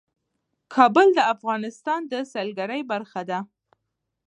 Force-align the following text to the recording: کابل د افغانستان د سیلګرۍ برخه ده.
کابل 0.73 1.07
د 1.17 1.19
افغانستان 1.33 2.01
د 2.11 2.13
سیلګرۍ 2.31 2.81
برخه 2.91 3.21
ده. 3.29 3.39